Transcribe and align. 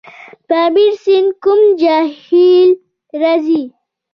پامیر 0.47 0.93
سیند 1.03 1.29
له 1.31 1.35
کوم 1.43 1.61
جهیل 1.81 2.69
راځي؟ 3.21 3.63